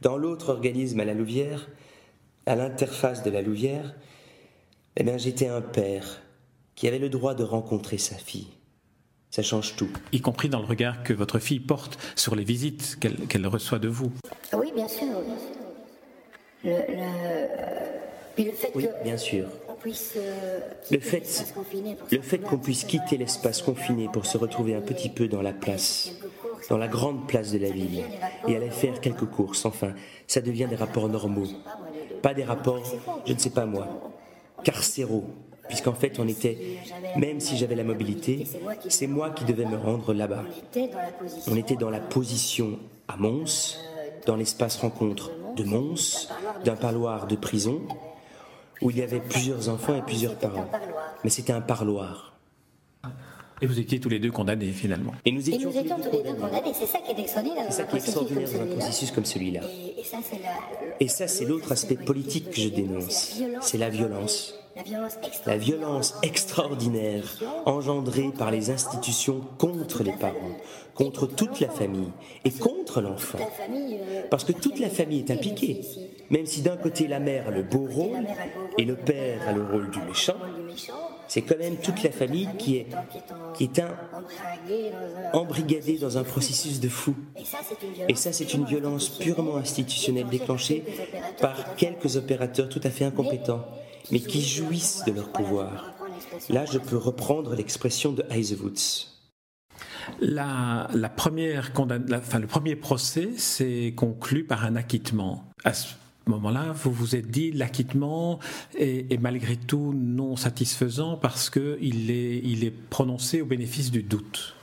[0.00, 1.68] Dans l'autre organisme à la Louvière,
[2.46, 3.94] à l'interface de la Louvière,
[4.96, 6.22] eh bien, j'étais un père
[6.74, 8.48] qui avait le droit de rencontrer sa fille.
[9.30, 9.90] Ça change tout.
[10.12, 13.88] Y compris dans le regard que votre fille porte sur les visites qu'elle reçoit de
[13.88, 14.10] vous.
[14.54, 15.06] Oui, bien sûr.
[16.64, 16.72] Le,
[18.52, 19.46] fait oui, bien sûr.
[20.16, 20.60] Euh,
[20.90, 21.22] le fait,
[22.10, 25.52] le fait qu'on puisse quitter l'espace confiné pour se retrouver un petit peu dans la
[25.52, 26.12] place,
[26.68, 28.02] dans la grande place de la ville,
[28.46, 29.92] et aller faire quelques courses, enfin,
[30.26, 31.48] ça devient des rapports normaux.
[32.22, 32.82] Pas des rapports,
[33.24, 33.86] je ne sais pas moi,
[34.62, 35.24] carcéraux,
[35.68, 36.58] puisqu'en fait on était,
[37.16, 38.46] même si j'avais la mobilité,
[38.88, 40.44] c'est moi qui devais me rendre là-bas.
[41.48, 43.78] On était dans la position à Mons,
[44.26, 46.28] dans l'espace rencontre de Mons,
[46.64, 47.80] d'un parloir de prison,
[48.82, 50.68] où il y avait plusieurs enfants et plusieurs parents.
[51.24, 52.29] Mais c'était un parloir.
[53.62, 55.12] Et vous étiez tous les deux condamnés finalement.
[55.24, 56.72] Et nous étions, tous, les deux condamnés.
[56.74, 59.60] C'est ça qui est extraordinaire dans, un, processus comme celui-là.
[60.98, 63.40] Et, ça, c'est l'autre aspect politique que je dénonce.
[63.60, 64.54] C'est la violence.
[65.46, 67.24] La violence extraordinaire
[67.66, 70.56] engendrée par les institutions contre les parents,
[70.94, 72.12] contre toute la famille
[72.44, 73.38] et contre l'enfant.
[73.38, 75.80] Euh, Parce que toute la famille est impliquée.
[76.30, 78.24] Même si d'un côté la mère a le beau rôle
[78.78, 80.36] et le père a le rôle du méchant,
[81.30, 82.88] c'est quand même toute la famille qui est,
[85.32, 87.14] embrigadée dans un processus de fou.
[88.08, 90.82] Et ça, c'est une violence purement institutionnelle déclenchée
[91.40, 93.64] par quelques opérateurs tout à fait incompétents
[94.10, 95.94] mais qui jouissent de leur pouvoir.
[96.48, 99.06] Là, je peux reprendre l'expression de Heisewoods.
[100.18, 101.70] La, première
[102.12, 105.48] enfin, le premier procès s'est conclu par un acquittement.
[106.26, 108.38] Moment-là, vous vous êtes dit l'acquittement
[108.76, 114.54] est, malgré tout non satisfaisant parce qu'il est, il est prononcé au bénéfice du doute.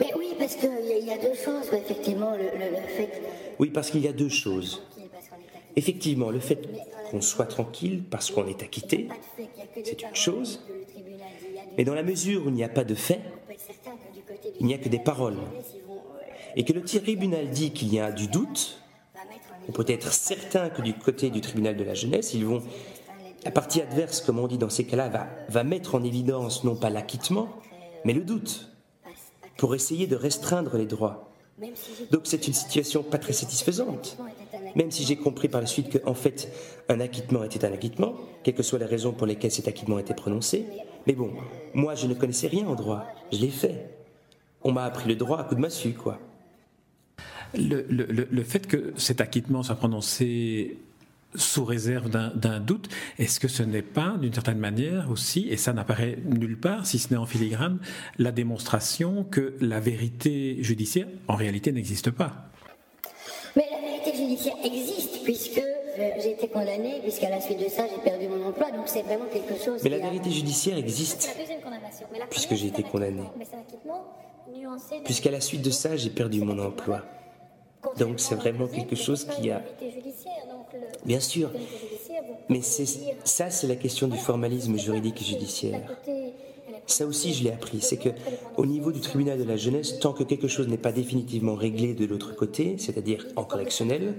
[0.00, 3.22] Mais oui, parce qu'il y, a deux choses, effectivement, le fait.
[3.58, 4.82] Oui, parce qu'il y a deux choses.
[5.74, 6.68] Effectivement, le fait
[7.10, 9.08] qu'on soit tranquille parce qu'on est acquitté,
[9.84, 10.60] c'est une chose.
[11.76, 13.20] Mais dans la mesure où il n'y a pas de fait,
[14.60, 15.38] il n'y a que des paroles.
[16.56, 18.80] Et que le tribunal dit qu'il y a du doute,
[19.68, 22.62] on peut être certain que du côté du tribunal de la jeunesse, ils vont,
[23.44, 26.90] la partie adverse, comme on dit dans ces cas-là, va, mettre en évidence non pas
[26.90, 27.48] l'acquittement,
[28.04, 28.70] mais le doute,
[29.58, 31.30] pour essayer de restreindre les droits.
[32.10, 34.16] Donc c'est une situation pas très satisfaisante.
[34.76, 36.50] Même si j'ai compris par la suite qu'en fait,
[36.88, 40.14] un acquittement était un acquittement, quelles que soient les raisons pour lesquelles cet acquittement été
[40.14, 40.64] prononcé.
[41.06, 41.32] Mais bon,
[41.74, 43.90] moi je ne connaissais rien en droit, je l'ai fait.
[44.62, 46.18] On m'a appris le droit à coup de massue, quoi.
[47.54, 50.78] Le, le fait que cet acquittement soit prononcé
[51.34, 52.88] sous réserve d'un doute,
[53.18, 56.98] est-ce que ce n'est pas, d'une certaine manière aussi, et ça n'apparaît nulle part, si
[56.98, 57.78] ce n'est en filigrane,
[58.18, 62.48] la démonstration que la vérité judiciaire, en réalité, n'existe pas?
[63.56, 67.84] Mais la vérité judiciaire existe, puisque euh, j'ai été condamné, puisqu'à la suite de ça,
[67.86, 69.82] j'ai perdu mon emploi, donc c'est vraiment quelque chose.
[69.84, 71.36] Mais la vérité judiciaire existe,
[72.30, 73.24] puisque j'ai été condamné.
[75.04, 77.02] Puisqu'à la suite de ça, j'ai perdu mon emploi.
[77.98, 79.62] Donc c'est vraiment quelque chose qui a...
[81.04, 81.50] Bien sûr,
[82.48, 85.80] mais ça c'est la question du formalisme juridique et judiciaire.
[86.86, 88.08] Ça aussi je l'ai appris, c'est que
[88.56, 91.94] au niveau du tribunal de la jeunesse, tant que quelque chose n'est pas définitivement réglé
[91.94, 94.14] de l'autre côté, c'est-à-dire en correctionnel,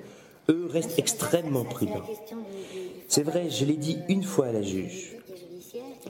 [0.50, 2.06] eux restent extrêmement prudents.
[3.08, 5.19] C'est vrai, je l'ai dit une fois à la juge.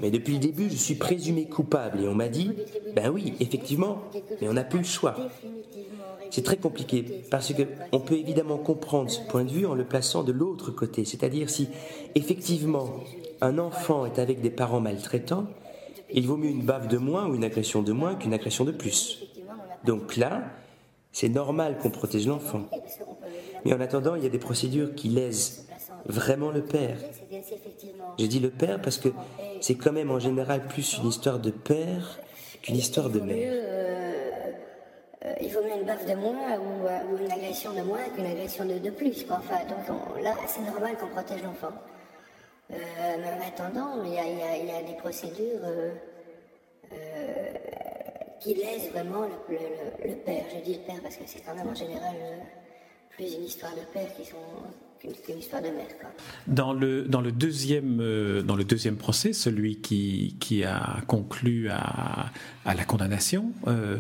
[0.01, 2.51] Mais depuis le début, je suis présumé coupable et on m'a dit,
[2.95, 4.01] ben oui, effectivement,
[4.41, 5.15] mais on n'a plus le choix.
[6.31, 9.85] C'est très compliqué parce que on peut évidemment comprendre ce point de vue en le
[9.85, 11.67] plaçant de l'autre côté, c'est-à-dire si
[12.15, 12.91] effectivement
[13.41, 15.47] un enfant est avec des parents maltraitants,
[16.11, 18.71] il vaut mieux une baffe de moins ou une agression de moins qu'une agression de
[18.71, 19.23] plus.
[19.85, 20.43] Donc là,
[21.11, 22.65] c'est normal qu'on protège l'enfant.
[23.65, 25.67] Mais en attendant, il y a des procédures qui lèsent
[26.05, 26.97] vraiment le père.
[28.17, 29.09] J'ai dit le père parce que
[29.61, 32.19] c'est quand même en général plus une histoire de père
[32.61, 33.53] qu'une histoire de mère.
[35.41, 38.89] Il vaut mieux une baffe de moins ou, une agression de moins qu'une agression de,
[38.89, 39.25] plus.
[39.29, 41.73] Enfin, donc là, c'est normal qu'on protège l'enfant.
[42.71, 42.75] Euh,
[43.19, 45.91] mais en attendant, il y a, des procédures euh,
[48.39, 50.45] qui laissent vraiment le, père.
[50.53, 52.15] Je dis le père parce que c'est quand même en général
[53.09, 54.37] plus une histoire de père qui sont
[56.47, 61.69] Dans le, dans, le deuxième, euh, dans le deuxième procès, celui qui, qui a conclu
[61.69, 62.31] à,
[62.65, 63.97] à la condamnation, euh,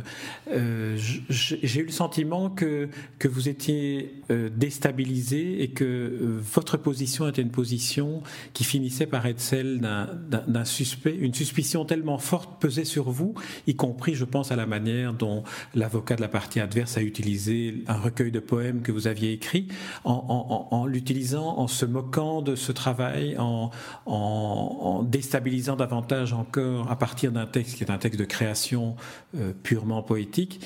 [0.51, 0.97] euh,
[1.29, 7.51] j'ai eu le sentiment que, que vous étiez déstabilisé et que votre position était une
[7.51, 8.21] position
[8.53, 11.15] qui finissait par être celle d'un suspect.
[11.15, 13.33] Une suspicion tellement forte pesait sur vous,
[13.67, 15.43] y compris, je pense, à la manière dont
[15.73, 19.67] l'avocat de la partie adverse a utilisé un recueil de poèmes que vous aviez écrit
[20.03, 23.71] en, en, en l'utilisant, en se moquant de ce travail, en,
[24.05, 28.95] en déstabilisant davantage encore à partir d'un texte qui est un texte de création
[29.35, 30.61] euh, purement poétique,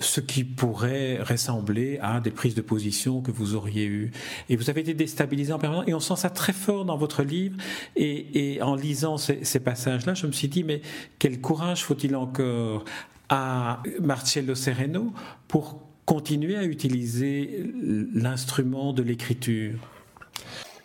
[0.00, 4.12] ce qui pourrait ressembler à des prises de position que vous auriez eues.
[4.48, 7.22] Et vous avez été déstabilisé en permanence, et on sent ça très fort dans votre
[7.22, 7.56] livre.
[7.96, 10.80] Et, en lisant ces, ces passages-là, je me suis dit, mais
[11.18, 12.84] quel courage faut-il encore
[13.28, 15.12] à Marcello Sereno
[15.46, 17.72] pour continuer à utiliser
[18.12, 19.78] l'instrument de l'écriture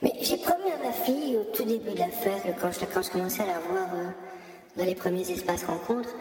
[0.03, 3.09] Mais j'ai promis à ma fille au tout début de l'affaire, quand je, quand je
[3.09, 4.09] commençais à la voir euh,
[4.77, 6.13] dans les premiers espaces rencontres,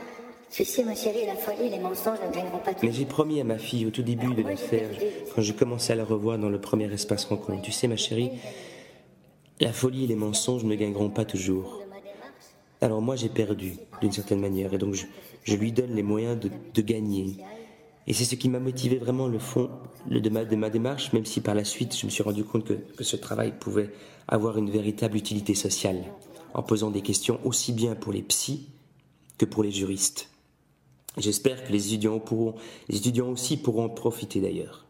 [0.50, 2.86] tu sais, ma chérie, la folie, les mensonges ne gagneront pas tout.
[2.86, 4.88] Mais j'ai promis à ma fille au tout début de l'affaire,
[5.34, 8.30] quand je commençais à la revoir dans le premier espace rencontre, tu sais, ma chérie,
[9.60, 11.82] la folie et les mensonges ne gagneront pas toujours.
[12.80, 16.50] Alors moi, j'ai perdu, d'une certaine manière, et donc je, lui donne les moyens de,
[16.72, 17.36] de gagner.
[18.06, 19.70] Et c'est ce qui m'a motivé vraiment le fond
[20.06, 23.04] de ma, démarche, même si par la suite je me suis rendu compte que, que
[23.04, 23.90] ce travail pouvait
[24.28, 26.04] avoir une véritable utilité sociale,
[26.52, 28.68] en posant des questions aussi bien pour les psys
[29.38, 30.28] que pour les juristes.
[31.16, 32.54] J'espère que les étudiants, pourront,
[32.88, 34.83] les étudiants aussi pourront en profiter d'ailleurs.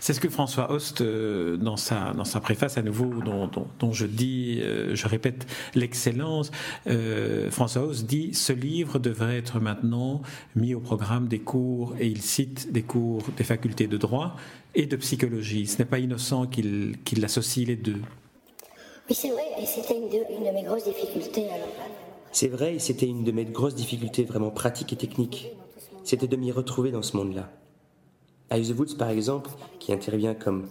[0.00, 3.92] C'est ce que François Host, euh, dans sa, dans sa préface à nouveau, dont, dont,
[3.92, 6.50] je dis, euh, je répète l'excellence,
[6.86, 10.22] euh, François Host dit ce livre devrait être maintenant
[10.54, 14.36] mis au programme des cours, et il cite des cours des facultés de droit
[14.74, 15.66] et de psychologie.
[15.66, 18.00] Ce n'est pas innocent qu'il qu'il associe les deux.
[19.10, 21.46] Oui, c'est vrai, et c'était une, une, de mes grosses difficultés.
[22.30, 25.48] C'est vrai, et c'était une de mes grosses difficultés vraiment pratiques et techniques.
[26.04, 27.50] C'était de m'y retrouver dans ce monde-là.
[28.52, 30.68] Ives Woods, par exemple, qui intervient comme,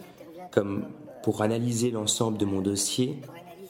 [0.51, 0.85] comme
[1.23, 3.19] pour analyser l'ensemble de mon dossier.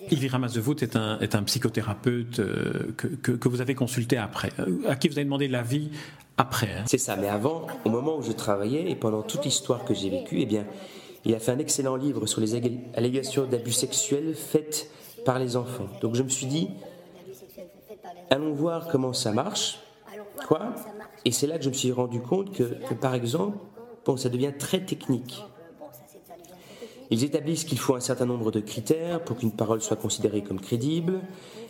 [0.10, 4.88] Ivy Ramazovout est un, est un psychothérapeute euh, que, que, vous avez consulté après, euh,
[4.88, 5.90] à qui vous avez demandé l'avis
[6.38, 6.68] après.
[6.68, 6.84] Hein.
[6.86, 10.10] C'est ça, mais avant, au moment où je travaillais et pendant toute l'histoire que j'ai
[10.10, 10.66] vécue, eh bien,
[11.26, 12.56] il a fait un excellent livre sur les
[12.96, 14.90] allégations d'abus sexuels faites
[15.26, 15.88] par les enfants.
[16.00, 16.70] Donc je me suis dit,
[18.30, 19.80] allons voir comment ça marche,
[20.48, 20.74] quoi.
[21.26, 23.58] Et c'est là que je me suis rendu compte que, que par exemple,
[24.16, 25.44] ça devient très technique.
[27.10, 30.62] Ils établissent qu'il faut un certain nombre de critères pour qu'une parole soit considérée comme
[30.62, 31.22] crédible,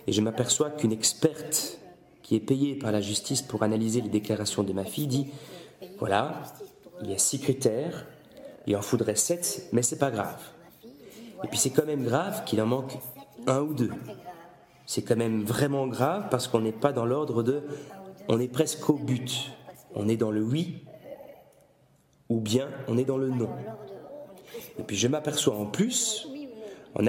[0.06, 1.80] et je m'aperçois qu'une experte
[2.22, 5.28] qui est payée par la justice pour analyser les déclarations de ma fille dit
[6.00, 6.44] voilà,
[7.02, 8.06] il y a six critères,
[8.66, 10.42] il en faudrait sept, mais c'est pas grave.
[11.44, 12.98] Et puis c'est quand même grave qu'il en manque
[13.46, 13.92] un ou deux.
[14.86, 17.62] C'est quand même vraiment grave parce qu'on n'est pas dans l'ordre de
[18.28, 19.52] on est presque au but.
[19.96, 20.84] On est dans le oui
[22.30, 23.50] ou bien on est dans le non.
[24.80, 26.28] Et puis je m'aperçois en plus,
[26.96, 27.06] en,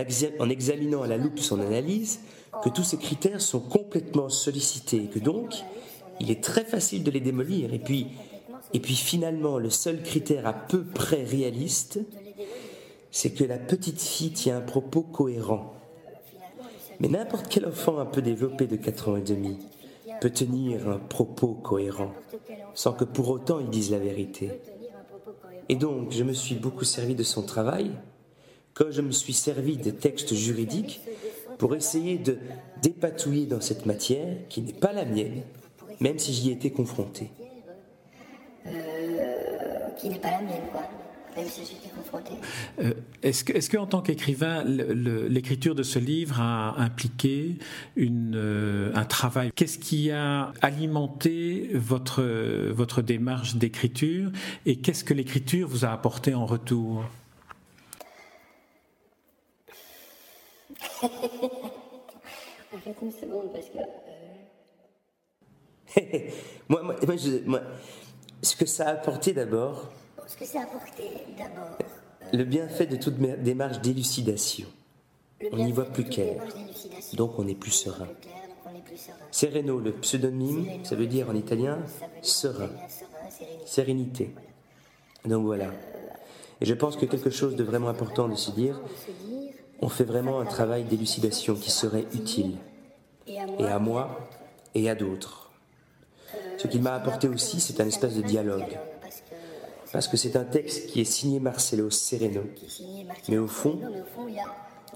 [0.48, 2.20] examinant à la loupe son analyse,
[2.62, 5.54] que tous ces critères sont complètement sollicités et que donc
[6.20, 7.72] il est très facile de les démolir.
[7.72, 8.08] Et puis,
[8.72, 12.00] et puis finalement, le seul critère à peu près réaliste,
[13.10, 15.74] c'est que la petite fille tient un propos cohérent.
[17.00, 19.58] Mais n'importe quel enfant un peu développé de 4 ans et demi
[20.20, 22.12] peut tenir un propos cohérent,
[22.74, 24.60] sans que pour autant il dise la vérité.
[25.68, 27.90] Et donc, je me suis beaucoup servi de son travail,
[28.74, 31.00] comme je me suis servi des textes juridiques
[31.58, 32.38] pour essayer de
[32.82, 35.42] dépatouiller dans cette matière qui n'est pas la mienne,
[36.00, 37.30] même si j'y étais confronté.
[38.66, 40.82] Euh, qui n'est pas la mienne, quoi.
[41.38, 41.62] Même si.
[42.80, 47.58] Euh, est-ce que, est-ce qu'en tant qu'écrivain, l'écriture de ce livre a impliqué
[47.94, 49.52] une, euh, un travail?
[49.54, 52.24] Qu'est-ce qui a alimenté votre,
[52.72, 54.32] votre démarche d'écriture
[54.66, 57.04] et qu'est-ce que l'écriture vous a apporté en retour?
[63.00, 63.78] Une seconde parce que.
[66.68, 67.60] moi, moi, moi, je, moi,
[68.42, 69.92] ce que ça a apporté d'abord.
[70.28, 71.04] Ce que ça a apporté
[71.38, 71.78] d'abord.
[72.34, 74.66] Le bienfait de toute démarche d'élucidation.
[75.52, 76.42] On n'y voit plus clair.
[77.14, 78.08] Donc on est plus serein.
[79.30, 81.78] Sereno, le pseudonyme, ça veut dire en italien
[82.20, 82.68] serein.
[83.64, 84.34] Sérénité.
[85.24, 85.70] Donc voilà.
[86.60, 88.78] Et je pense que quelque chose de vraiment important de se dire,
[89.80, 92.56] on fait vraiment un travail d'élucidation qui serait utile.
[93.26, 94.28] Et à moi
[94.74, 95.50] et à d'autres.
[96.58, 98.76] Ce qu'il m'a apporté aussi, c'est un espèce de dialogue.
[99.92, 102.42] Parce que c'est un texte qui est signé Marcelo Sereno.
[103.28, 103.78] Mais au fond,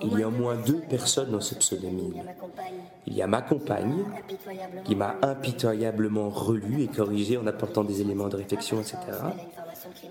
[0.03, 2.23] il y a au moins deux personnes dans ce pseudonyme.
[3.07, 4.05] Il y a ma compagne,
[4.85, 8.99] qui m'a impitoyablement relu et corrigé en apportant des éléments de réflexion, etc.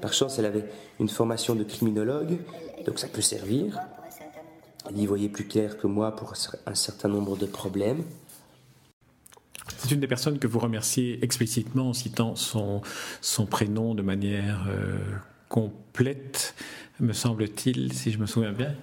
[0.02, 0.66] Par chance, elle avait
[1.00, 2.40] une formation de criminologue,
[2.86, 3.80] donc ça peut servir.
[4.90, 6.34] Elle y voyait plus clair que moi pour
[6.66, 8.04] un certain nombre de problèmes.
[9.82, 12.82] C'est une des personnes que vous remerciez explicitement en citant son,
[13.20, 15.00] son prénom de manière euh,
[15.50, 16.54] complète,
[17.00, 18.76] me semble-t-il, si je me souviens bien.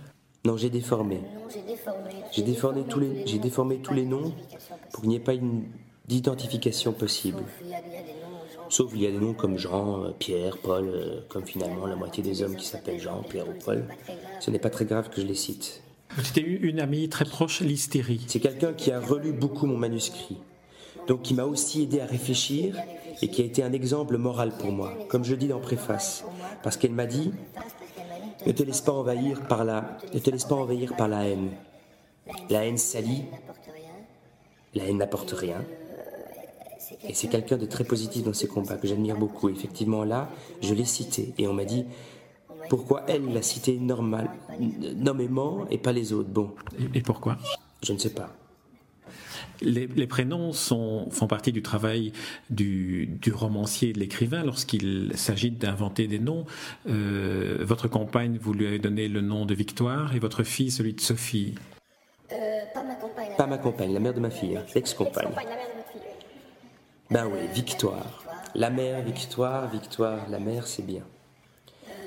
[0.45, 1.21] Non, j'ai déformé.
[2.33, 4.35] J'ai déformé, tous les, j'ai déformé tous les noms
[4.93, 5.35] pour qu'il n'y ait pas
[6.09, 7.45] d'identification possible.
[8.69, 11.95] Sauf il y a des noms comme Jean, euh, Pierre, Paul, euh, comme finalement la
[11.95, 13.85] moitié des hommes qui s'appellent Jean, Pierre ou Paul.
[14.41, 15.81] Ce n'est pas très grave que je les cite.
[16.25, 18.25] C'était une amie très proche, l'hystérie.
[18.27, 20.39] C'est quelqu'un qui a relu beaucoup mon manuscrit.
[21.09, 22.77] Donc qui m'a aussi aidé à réfléchir
[23.21, 26.25] et qui a été un exemple moral pour moi, comme je dis dans préface.
[26.63, 27.33] Parce qu'elle m'a dit
[28.47, 31.51] ne te laisse pas envahir par la, ne te laisse pas envahir par la haine.
[32.51, 33.25] La haine salit,
[34.75, 35.65] la haine n'apporte rien.
[37.07, 39.49] Et c'est quelqu'un de très positif dans ses combats, que j'admire beaucoup.
[39.49, 40.29] Effectivement, là,
[40.61, 41.35] je l'ai cité.
[41.39, 41.85] Et on m'a dit,
[42.69, 44.31] pourquoi elle l'a cité normal,
[44.97, 46.29] nommément et pas les autres?
[46.29, 46.51] Bon.
[46.95, 47.39] Et pourquoi?
[47.83, 48.31] Je ne sais pas.
[49.61, 52.13] Les, prénoms sont, font partie du travail
[52.51, 56.45] du, romancier et de l'écrivain lorsqu'il s'agit d'inventer des noms.
[56.89, 60.95] Euh, votre compagne, vous lui avez donné le nom de Victoire et votre fille celui
[60.95, 61.55] de Sophie.
[62.33, 62.37] Euh,
[62.75, 63.31] pas ma compagne.
[63.37, 65.29] Pas ma compagne, la mère de ma fille, l'ex-compagne.
[67.11, 68.23] Ben oui, Victoire.
[68.55, 71.03] La mère, Victoire, Victoire, la mère, c'est bien.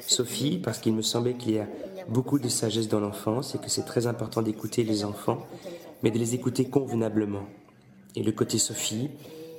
[0.01, 1.67] Sophie, parce qu'il me semblait qu'il y a
[2.07, 5.47] beaucoup de sagesse dans l'enfance et que c'est très important d'écouter les enfants
[6.03, 7.45] mais de les écouter convenablement.
[8.15, 9.09] Et le côté Sophie,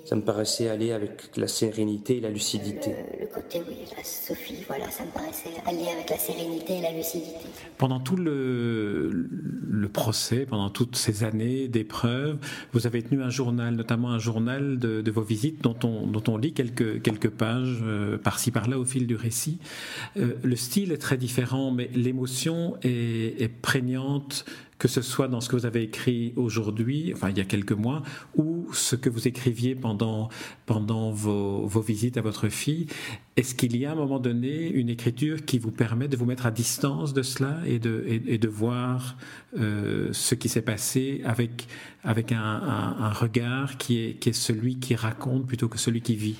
[0.05, 2.91] ça me paraissait aller avec la sérénité et la lucidité.
[3.21, 6.93] Le, côté, oui, la Sophie, voilà, ça me paraissait aller avec la sérénité et la
[6.93, 7.47] lucidité.
[7.79, 12.39] Pendant tout le, le procès, pendant toutes ces années d'épreuves,
[12.73, 16.37] vous avez tenu un journal, notamment un journal de, vos visites dont on, dont on
[16.37, 19.59] lit quelques, quelques pages euh, par-ci par-là au fil du récit.
[20.17, 24.45] Euh, le style est très différent, mais l'émotion est, est prégnante
[24.83, 27.71] que ce soit dans ce que vous avez écrit aujourd'hui, enfin il y a quelques
[27.71, 28.03] mois,
[28.35, 30.29] ou ce que vous écriviez pendant,
[30.67, 32.89] pendant vos, vos visites à votre fille.
[33.37, 36.25] Est-ce qu'il y a à un moment donné une écriture qui vous permet de vous
[36.25, 39.17] mettre à distance de cela et de, et, de voir
[39.57, 41.69] euh, ce qui s'est passé avec,
[42.03, 46.17] avec un, un, regard qui est, qui est celui qui raconte plutôt que celui qui
[46.17, 46.39] vit?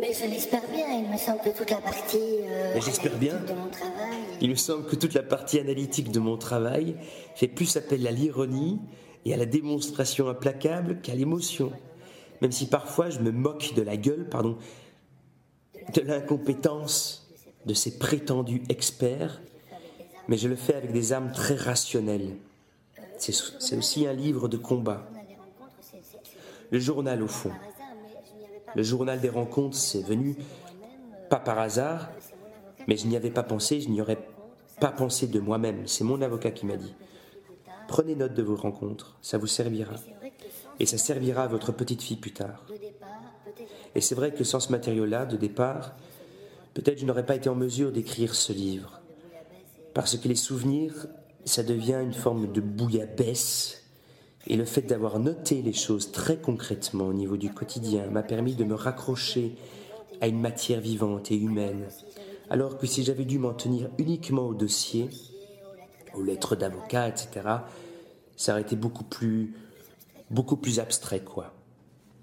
[0.00, 2.78] Mais je l'espère bien, il me semble que toute la partie euh,
[3.18, 3.34] bien.
[3.34, 4.18] de mon travail.
[4.40, 6.96] Il me semble que toute la partie analytique de mon travail
[7.36, 8.80] fait plus appel à l'ironie
[9.24, 11.72] et à la démonstration implacable qu'à l'émotion.
[12.42, 14.58] Même si parfois je me moque de la gueule, pardon,
[15.94, 17.30] de l'incompétence
[17.64, 19.40] de ces prétendus experts,
[20.28, 22.36] mais je le fais avec des armes très rationnelles.
[23.18, 25.08] C'est aussi un livre de combat.
[26.70, 27.52] Le journal, au fond.
[28.74, 30.36] Le journal des rencontres, c'est venu
[31.30, 32.10] pas par hasard,
[32.86, 34.18] mais je n'y avais pas pensé, je n'y aurais
[34.80, 35.86] pas pensé de moi-même.
[35.86, 36.94] C'est mon avocat qui m'a dit.
[37.88, 39.94] Prenez note de vos rencontres, ça vous servira.
[40.80, 42.64] Et ça servira à votre petite fille plus tard.
[43.94, 45.92] Et c'est vrai que sans ce matériau-là, de départ,
[46.74, 49.00] peut-être je n'aurais pas été en mesure d'écrire ce livre.
[49.92, 51.06] Parce que les souvenirs,
[51.44, 53.83] ça devient une forme de bouillabaisse
[54.46, 58.54] et le fait d'avoir noté les choses très concrètement au niveau du quotidien m'a permis
[58.54, 59.54] de me raccrocher
[60.20, 61.86] à une matière vivante et humaine,
[62.50, 65.08] alors que si j'avais dû m'en tenir uniquement au dossier,
[66.14, 67.28] aux lettres d'avocat, etc.,
[68.36, 69.54] ça aurait été beaucoup plus,
[70.30, 71.53] beaucoup plus abstrait, quoi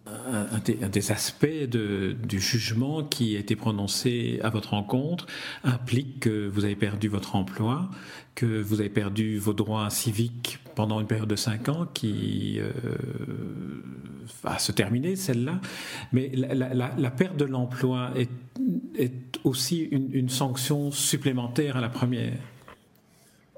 [0.07, 5.27] un, des, aspects du jugement qui a été prononcé à votre rencontre
[5.63, 7.89] implique que vous avez perdu votre emploi,
[8.35, 12.71] que vous avez perdu vos droits civiques pendant une période de cinq ans qui euh,
[14.43, 15.59] va se terminer, celle-là.
[16.11, 18.29] Mais la, perte de l'emploi est,
[19.43, 22.39] aussi une, sanction supplémentaire à la première.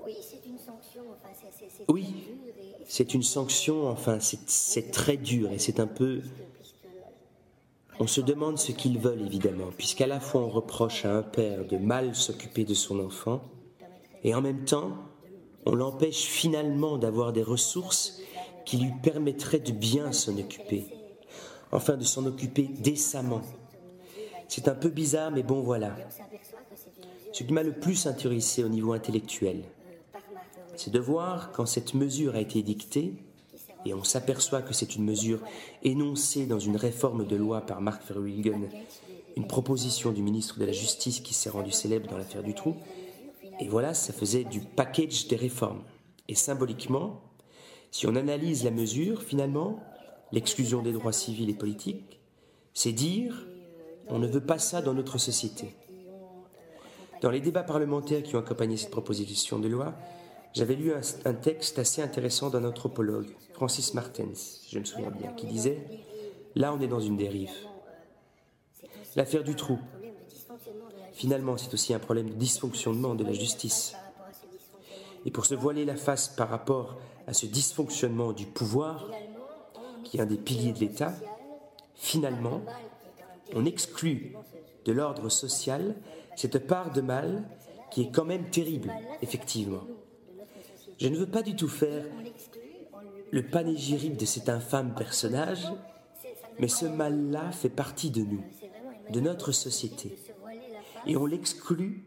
[0.05, 1.01] Oui, c'est une sanction.
[1.87, 2.05] oui,
[2.95, 6.21] c'est une sanction, enfin, c'est très dur et c'est un peu.
[7.99, 11.65] On se demande ce qu'ils veulent, évidemment, puisqu'à la fois on reproche à un père
[11.65, 13.41] de mal s'occuper de son enfant,
[14.23, 14.91] et en même temps,
[15.65, 18.19] on l'empêche finalement d'avoir des ressources
[18.63, 20.85] qui lui permettraient de bien s'en occuper,
[21.71, 23.41] enfin de s'en occuper décemment.
[24.47, 25.95] C'est un peu bizarre, mais bon voilà.
[27.31, 29.63] Ce qui m'a le plus intéressé au niveau intellectuel,
[30.75, 33.13] c'est de voir quand cette mesure a été dictée,
[33.85, 35.39] et on s'aperçoit que c'est une mesure
[35.83, 38.69] énoncée dans une réforme de loi par Mark Verwilgen
[39.35, 42.75] une proposition du ministre de la Justice qui s'est rendu célèbre dans l'affaire du trou.
[43.59, 45.81] Et voilà, ça faisait du package des réformes.
[46.27, 47.21] Et symboliquement,
[47.91, 49.79] si on analyse la mesure, finalement,
[50.31, 52.19] l'exclusion des droits civils et politiques,
[52.73, 53.45] c'est dire
[54.07, 55.75] on ne veut pas ça dans notre société.
[57.21, 59.95] Dans les débats parlementaires qui ont accompagné cette proposition de loi,
[60.53, 60.93] j'avais lu
[61.25, 65.83] un, texte assez intéressant d'un anthropologue, Francis Martens, je me souviens bien, qui disait
[66.55, 67.51] Là, on est dans une dérive.
[69.15, 69.79] L'affaire du trou.
[71.13, 73.95] Finalement, c'est aussi un problème de dysfonctionnement de la justice.
[75.25, 79.09] Et pour se voiler la face par rapport à ce dysfonctionnement du pouvoir,
[80.03, 81.13] qui est un des piliers de l'État,
[81.95, 82.61] finalement,
[83.55, 84.35] on exclut
[84.85, 85.95] de l'ordre social
[86.35, 87.43] cette part de mal
[87.91, 88.91] qui est quand même terrible,
[89.21, 89.83] effectivement.
[90.99, 92.05] Je ne veux pas du tout faire
[93.31, 95.65] le panégyrique de cet infâme personnage,
[96.59, 98.43] mais ce mal-là fait partie de nous,
[99.09, 100.17] de notre société.
[101.05, 102.05] Et on l'exclut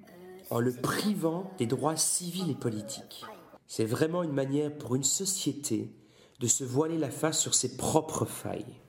[0.51, 3.25] en le privant des droits civils et politiques.
[3.67, 5.91] C'est vraiment une manière pour une société
[6.39, 8.81] de se voiler la face sur ses propres failles.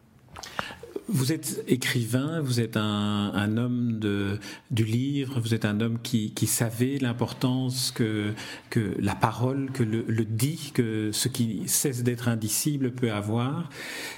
[1.09, 4.39] Vous êtes écrivain, vous êtes un, homme de,
[4.71, 8.33] du livre, vous êtes un homme qui, savait l'importance que,
[8.69, 13.69] que la parole, que le, dit, que ce qui cesse d'être indicible peut avoir.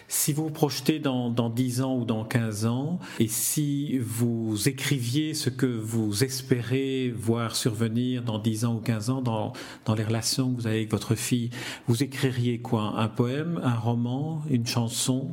[0.07, 4.67] Si vous vous projetez dans, dans 10 ans ou dans 15 ans, et si vous
[4.67, 9.53] écriviez ce que vous espérez voir survenir dans 10 ans ou 15 ans dans,
[9.85, 11.51] dans les relations que vous avez avec votre fille,
[11.87, 12.95] vous écririez quoi?
[12.97, 15.31] Un poème, un roman, une chanson?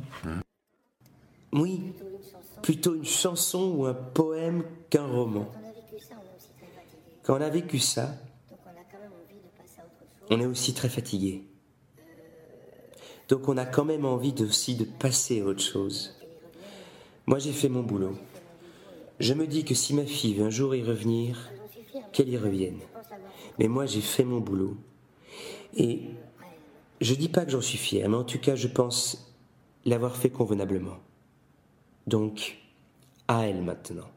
[1.53, 1.93] Oui,
[2.61, 5.49] plutôt une chanson ou un poème qu'un roman.
[7.23, 8.15] Quand on a vécu ça,
[10.29, 11.45] on est aussi très fatigué.
[13.29, 16.15] Donc on a quand même envie aussi de passer à autre chose.
[17.25, 18.15] Moi j'ai fait mon boulot.
[19.19, 21.49] Je me dis que si ma fille veut un jour y revenir,
[22.13, 22.79] qu'elle y revienne.
[23.59, 24.77] Mais moi j'ai fait mon boulot.
[25.75, 26.03] Et
[27.01, 29.33] je dis pas que j'en suis fier, mais en tout cas je pense
[29.85, 30.97] l'avoir fait convenablement.
[32.07, 32.57] Donc,
[33.27, 34.09] à elle maintenant.